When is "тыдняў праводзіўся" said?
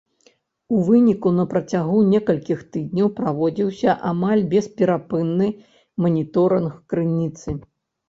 2.77-3.91